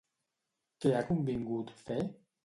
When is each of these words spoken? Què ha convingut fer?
Què 0.85 0.93
ha 0.95 1.01
convingut 1.09 1.75
fer? 1.83 1.99